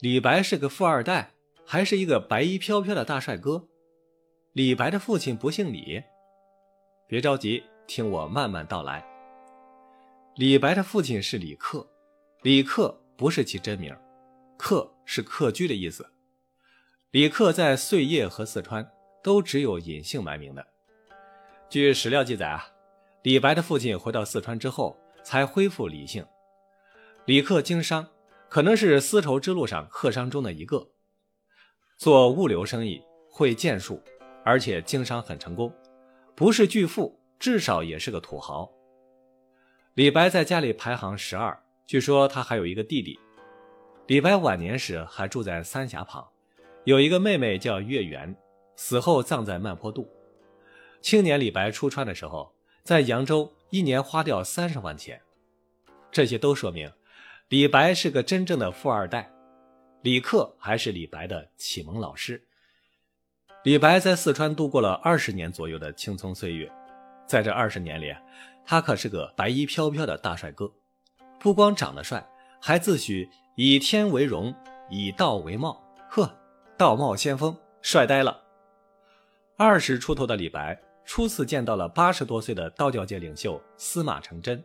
[0.00, 1.32] 李白是个富二代，
[1.66, 3.66] 还是一个白衣飘飘的大帅哥？
[4.52, 6.00] 李白的父亲不姓李？
[7.08, 9.04] 别着急，听我慢慢道来。
[10.36, 11.84] 李白的父亲是李克，
[12.42, 13.92] 李克不是其真名，
[14.56, 16.08] 克是客居的意思。
[17.10, 18.88] 李克在碎叶和四川
[19.20, 20.64] 都只有隐姓埋名的。
[21.68, 22.64] 据史料记载啊，
[23.24, 26.24] 李白的父亲回到四川之后才恢复李姓。
[27.24, 28.06] 李克经商，
[28.48, 30.88] 可能是丝绸之路上客商中的一个，
[31.98, 34.02] 做物流生意，会剑术，
[34.44, 35.72] 而且经商很成功，
[36.34, 38.70] 不是巨富，至少也是个土豪。
[39.94, 43.18] 李白在家里排行十二，据说他还有一个弟弟。
[44.06, 46.26] 李白晚年时还住在三峡旁，
[46.84, 48.34] 有一个妹妹叫月圆，
[48.76, 50.08] 死后葬在曼坡渡。
[51.02, 52.50] 青年李白出川的时候，
[52.82, 55.20] 在扬州一年花掉三十万钱，
[56.10, 56.90] 这些都说明。
[57.48, 59.30] 李白是个真正的富二代，
[60.02, 62.46] 李克还是李白的启蒙老师。
[63.64, 66.70] 李白在四川度过了二十年左右的青葱岁月，
[67.26, 68.14] 在这二十年里，
[68.66, 70.70] 他可是个白衣飘飘的大帅哥，
[71.40, 72.22] 不光长得帅，
[72.60, 74.54] 还自诩以天为容，
[74.90, 75.82] 以道为貌。
[76.10, 76.30] 呵，
[76.76, 78.42] 道貌先锋，帅呆了。
[79.56, 84.62] 二十出头的李白初次见到了八十多岁的道教界领袖司马承祯，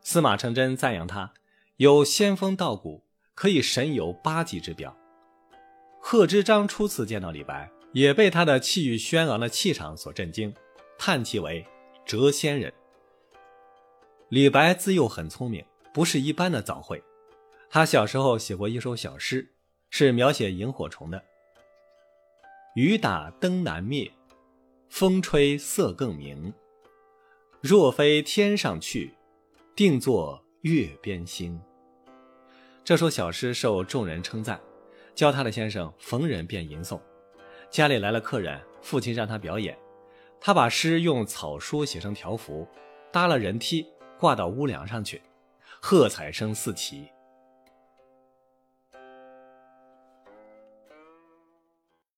[0.00, 1.30] 司马承祯赞扬他。
[1.78, 3.04] 有仙风道骨，
[3.36, 4.96] 可以神游八极之表。
[6.00, 10.52] 贺知章初次见到李白，也被他的气宇轩昂的气场所震惊，
[10.98, 11.64] 叹其为
[12.04, 12.72] 谪仙人。
[14.28, 17.00] 李白自幼很聪明，不是一般的早慧。
[17.70, 19.48] 他小时候写过一首小诗，
[19.88, 21.22] 是描写萤火虫的
[22.74, 24.10] ：“雨打灯难灭，
[24.88, 26.52] 风吹色更明。
[27.60, 29.14] 若非天上去，
[29.76, 31.56] 定作月边星。”
[32.88, 34.58] 这首小诗受众人称赞，
[35.14, 36.98] 教他的先生逢人便吟诵。
[37.68, 39.76] 家里来了客人，父亲让他表演，
[40.40, 42.66] 他把诗用草书写成条幅，
[43.12, 43.86] 搭了人梯
[44.18, 45.20] 挂到屋梁上去，
[45.82, 47.06] 喝彩声四起，